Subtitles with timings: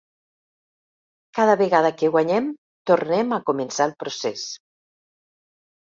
[1.41, 2.49] Cada vegada que guanyem,
[2.93, 4.51] tornem a començar el procés.